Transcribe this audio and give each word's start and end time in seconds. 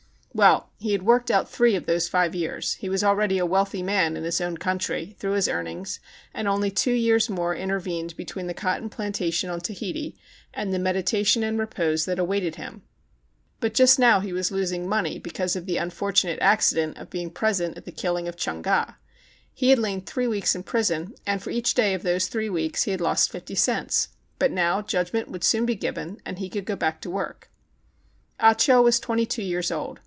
Well, 0.33 0.69
he 0.79 0.93
had 0.93 1.03
worked 1.03 1.29
out 1.29 1.51
three 1.51 1.75
of 1.75 1.85
those 1.87 2.07
five 2.07 2.33
years. 2.33 2.75
He 2.75 2.87
was 2.87 3.03
already 3.03 3.37
a 3.37 3.45
wealthy 3.45 3.83
man 3.83 4.15
(in 4.15 4.23
his 4.23 4.39
own 4.39 4.55
country), 4.55 5.13
through 5.19 5.33
his 5.33 5.49
earnings, 5.49 5.99
and 6.33 6.47
only 6.47 6.71
two 6.71 6.93
years 6.93 7.29
more 7.29 7.53
intervened 7.53 8.15
between 8.15 8.47
the 8.47 8.53
cotton 8.53 8.89
plantation 8.89 9.49
on 9.49 9.59
Tahiti 9.59 10.15
and 10.53 10.73
the 10.73 10.79
meditation 10.79 11.43
and 11.43 11.59
re 11.59 11.65
pose 11.65 12.05
that 12.05 12.17
awaited 12.17 12.55
him. 12.55 12.81
But 13.59 13.73
just 13.73 13.99
now 13.99 14.21
he 14.21 14.31
was 14.31 14.47
i6o 14.47 14.49
THE 14.51 14.55
CHINAGO 14.55 14.59
losing 14.61 14.87
money 14.89 15.19
because 15.19 15.57
of 15.57 15.65
the 15.65 15.75
unfortunate 15.75 16.39
acci 16.39 16.75
dent 16.75 16.97
of 16.97 17.09
being 17.09 17.29
present 17.29 17.75
at 17.77 17.83
the 17.83 17.91
killing 17.91 18.29
of 18.29 18.37
Chung 18.37 18.61
Ga. 18.61 18.93
He 19.53 19.67
had 19.69 19.79
lain 19.79 19.99
three 19.99 20.27
weeks 20.27 20.55
in 20.55 20.63
prison, 20.63 21.13
and 21.27 21.43
for 21.43 21.49
each 21.49 21.73
day 21.73 21.93
of 21.93 22.03
those 22.03 22.27
three 22.29 22.49
weeks 22.49 22.83
he 22.83 22.91
had 22.91 23.01
lost 23.01 23.29
fifty 23.33 23.53
cents. 23.55 24.07
But 24.39 24.51
now 24.51 24.81
judgment 24.81 25.29
would 25.29 25.43
soon 25.43 25.65
be 25.65 25.75
given, 25.75 26.21
and 26.25 26.39
he 26.39 26.49
would 26.55 26.63
go 26.65 26.77
back 26.77 27.01
to 27.01 27.09
work. 27.09 27.51
Ah 28.39 28.53
Cho 28.53 28.81
was 28.81 28.97
twenty 28.97 29.25
two 29.25 29.43
years 29.43 29.69
old. 29.69 29.99